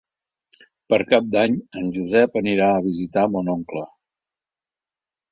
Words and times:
Per 0.93 0.97
Cap 1.09 1.25
d'Any 1.33 1.57
en 1.81 1.91
Josep 1.97 2.39
anirà 2.41 2.69
a 2.77 2.79
visitar 2.85 3.25
mon 3.35 3.51
oncle. 3.53 3.83